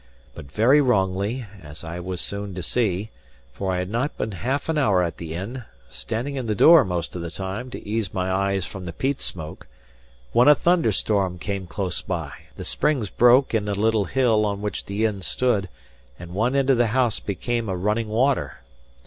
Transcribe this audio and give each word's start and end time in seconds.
But 0.33 0.51
very 0.51 0.81
wrongly, 0.81 1.45
as 1.61 1.83
I 1.83 1.99
was 1.99 2.21
soon 2.21 2.55
to 2.55 2.63
see; 2.63 3.11
for 3.53 3.71
I 3.71 3.77
had 3.77 3.89
not 3.91 4.17
been 4.17 4.31
half 4.31 4.67
an 4.67 4.75
hour 4.79 5.03
at 5.03 5.17
the 5.17 5.35
inn 5.35 5.63
(standing 5.91 6.37
in 6.37 6.47
the 6.47 6.55
door 6.55 6.83
most 6.83 7.15
of 7.15 7.21
the 7.21 7.29
time, 7.29 7.69
to 7.69 7.87
ease 7.87 8.11
my 8.11 8.31
eyes 8.31 8.65
from 8.65 8.85
the 8.85 8.93
peat 8.93 9.21
smoke) 9.21 9.67
when 10.31 10.47
a 10.47 10.55
thunderstorm 10.55 11.37
came 11.37 11.67
close 11.67 12.01
by, 12.01 12.31
the 12.57 12.65
springs 12.65 13.09
broke 13.11 13.53
in 13.53 13.67
a 13.67 13.73
little 13.73 14.05
hill 14.05 14.43
on 14.43 14.59
which 14.63 14.85
the 14.85 15.05
inn 15.05 15.21
stood, 15.21 15.69
and 16.17 16.31
one 16.33 16.55
end 16.55 16.71
of 16.71 16.79
the 16.79 16.87
house 16.87 17.19
became 17.19 17.69
a 17.69 17.77
running 17.77 18.07
water. 18.07 18.55